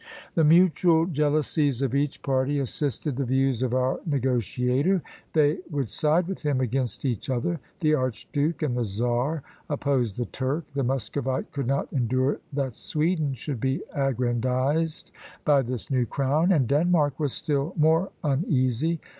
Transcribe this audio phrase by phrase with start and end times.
[0.33, 6.25] The mutual jealousies of each party assisted the views of our negotiator; they would side
[6.27, 7.59] with him against each other.
[7.81, 13.35] The archduke and the czar opposed the Turk; the Muscovite could not endure that Sweden
[13.35, 15.11] should be aggrandised
[15.45, 18.99] by this new crown; and Denmark was still more uneasy.